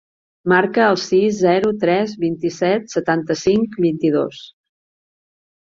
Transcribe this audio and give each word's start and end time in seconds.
Marca 0.53 0.87
el 0.93 0.95
sis, 1.01 1.35
zero, 1.41 1.69
tres, 1.83 2.17
vint-i-set, 2.25 2.89
setanta-cinc, 2.97 3.79
vint-i-dos. 3.89 4.43